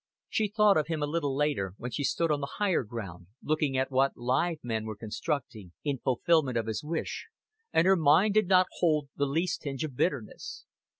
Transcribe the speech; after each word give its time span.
She 0.29 0.47
thought 0.47 0.77
of 0.77 0.87
him 0.87 1.03
a 1.03 1.05
little 1.05 1.35
later, 1.35 1.75
when 1.77 1.91
she 1.91 2.03
stood 2.03 2.31
on 2.31 2.41
the 2.41 2.53
higher 2.57 2.81
ground 2.83 3.27
looking 3.43 3.77
at 3.77 3.91
what 3.91 4.17
live 4.17 4.57
men 4.63 4.85
were 4.85 4.95
constructing 4.95 5.73
in 5.83 5.99
fulfilment 5.99 6.57
of 6.57 6.65
his 6.65 6.83
wish, 6.83 7.27
and 7.71 7.85
her 7.85 7.95
mind 7.95 8.33
did 8.33 8.47
not 8.47 8.65
hold 8.79 9.09
the 9.15 9.27
least 9.27 9.61
tinge 9.61 9.83
of 9.83 9.95
bitterness. 9.95 10.65